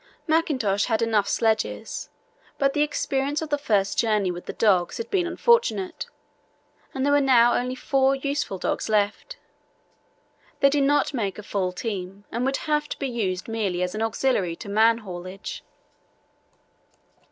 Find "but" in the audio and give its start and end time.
2.57-2.73